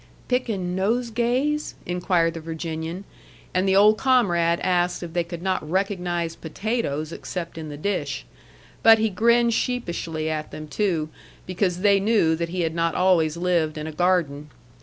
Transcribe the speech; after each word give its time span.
"Pickin' 0.27 0.75
nosegays?" 0.75 1.75
inquired 1.85 2.33
the 2.33 2.39
Virginian 2.39 3.03
and 3.53 3.69
the 3.69 3.75
old 3.75 3.99
comrade 3.99 4.59
asked 4.61 5.03
if 5.03 5.13
they 5.13 5.23
could 5.23 5.43
not 5.43 5.69
recognize 5.69 6.35
potatoes 6.35 7.11
except 7.13 7.55
in 7.55 7.69
the 7.69 7.77
dish. 7.77 8.25
But 8.81 8.97
he 8.97 9.11
grinned 9.11 9.53
sheepishly 9.53 10.27
at 10.27 10.49
them, 10.49 10.67
too, 10.67 11.09
because 11.45 11.81
they 11.81 11.99
knew 11.99 12.35
that 12.35 12.49
he 12.49 12.61
had 12.61 12.73
not 12.73 12.95
always 12.95 13.37
lived 13.37 13.77
in 13.77 13.85
a 13.85 13.91
garden. 13.91 14.49